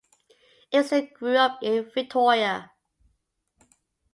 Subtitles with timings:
[0.73, 2.71] Erickson grew up in Victoria.